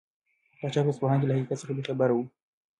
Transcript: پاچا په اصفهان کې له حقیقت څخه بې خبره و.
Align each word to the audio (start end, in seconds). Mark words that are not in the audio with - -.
پاچا 0.59 0.81
په 0.85 0.91
اصفهان 0.93 1.17
کې 1.19 1.27
له 1.27 1.33
حقیقت 1.35 1.57
څخه 1.61 1.73
بې 1.75 1.83
خبره 1.89 2.13
و. 2.15 2.19